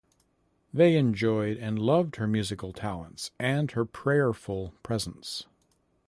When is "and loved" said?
1.57-2.15